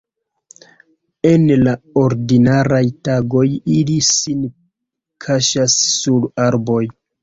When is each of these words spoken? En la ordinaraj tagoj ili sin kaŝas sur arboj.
En 1.31 1.45
la 1.67 1.75
ordinaraj 2.05 2.81
tagoj 3.11 3.47
ili 3.77 4.01
sin 4.11 4.45
kaŝas 5.29 5.81
sur 6.03 6.31
arboj. 6.53 6.87